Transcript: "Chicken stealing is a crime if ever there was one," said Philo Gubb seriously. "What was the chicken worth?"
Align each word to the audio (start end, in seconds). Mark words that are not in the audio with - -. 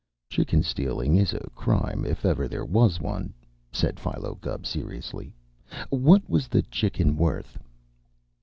"Chicken 0.31 0.63
stealing 0.63 1.15
is 1.15 1.31
a 1.31 1.47
crime 1.53 2.05
if 2.07 2.25
ever 2.25 2.47
there 2.47 2.65
was 2.65 2.99
one," 2.99 3.35
said 3.71 3.99
Philo 3.99 4.33
Gubb 4.33 4.65
seriously. 4.65 5.35
"What 5.91 6.27
was 6.27 6.47
the 6.47 6.63
chicken 6.63 7.15
worth?" 7.15 7.59